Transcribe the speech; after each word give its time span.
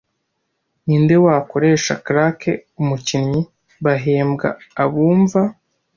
Ninde 0.85 1.15
wakoresha 1.25 1.93
claque 2.05 2.51
Umukinnyi- 2.81 3.41
Bahembwa 3.83 4.47
abumva 4.83 5.41